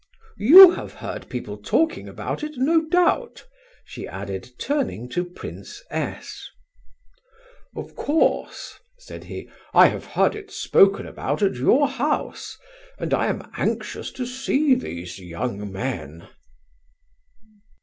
[0.39, 3.45] You have heard people talking about it, no doubt?"
[3.85, 6.49] she added, turning to Prince S.
[7.75, 9.47] "Of course," said he.
[9.75, 12.57] "I have heard it spoken about at your house,
[12.97, 16.27] and I am anxious to see these young men!"